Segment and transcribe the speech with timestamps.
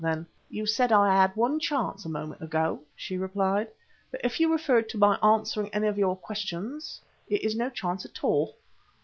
[0.03, 3.67] Then "You said I had one chance a moment ago," she replied.
[4.09, 8.03] "But if you referred to my answering any of your questions, it is no chance
[8.03, 8.57] at all.